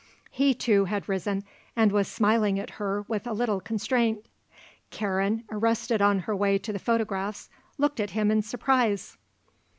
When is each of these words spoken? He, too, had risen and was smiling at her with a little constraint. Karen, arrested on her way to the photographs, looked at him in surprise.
He, 0.31 0.55
too, 0.55 0.85
had 0.85 1.07
risen 1.07 1.43
and 1.75 1.91
was 1.91 2.07
smiling 2.07 2.57
at 2.57 2.71
her 2.81 3.03
with 3.07 3.27
a 3.27 3.33
little 3.33 3.59
constraint. 3.61 4.25
Karen, 4.89 5.43
arrested 5.51 6.01
on 6.01 6.21
her 6.21 6.35
way 6.35 6.57
to 6.57 6.73
the 6.73 6.79
photographs, 6.79 7.51
looked 7.77 7.99
at 7.99 8.09
him 8.09 8.31
in 8.31 8.41
surprise. 8.41 9.15